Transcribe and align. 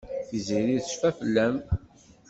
Tiziri 0.27 0.77
tecfa 0.83 1.09
fell-am. 1.17 1.55